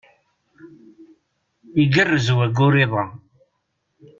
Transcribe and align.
Igerrez 1.83 2.27
wayyur 2.37 2.73
iḍ-a. 2.83 3.05